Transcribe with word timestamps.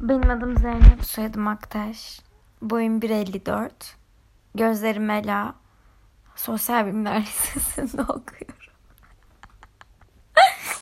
Benim 0.00 0.30
adım 0.30 0.58
Zeynep, 0.58 1.04
soyadım 1.04 1.48
Aktaş. 1.48 2.20
Boyum 2.62 3.00
1.54. 3.00 3.70
Gözlerim 4.54 5.10
Ela. 5.10 5.54
Sosyal 6.36 6.86
bilimler 6.86 7.20
lisesinde 7.56 8.02
okuyorum. 8.02 8.57